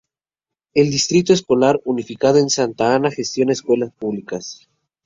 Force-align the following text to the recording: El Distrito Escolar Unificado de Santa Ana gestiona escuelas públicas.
El 0.73 0.89
Distrito 0.89 1.31
Escolar 1.31 1.79
Unificado 1.85 2.37
de 2.41 2.49
Santa 2.49 2.95
Ana 2.95 3.11
gestiona 3.11 3.51
escuelas 3.53 3.91
públicas. 3.91 4.67